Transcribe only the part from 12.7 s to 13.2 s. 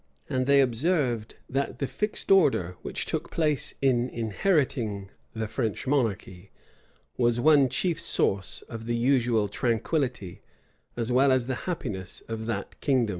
kingdom.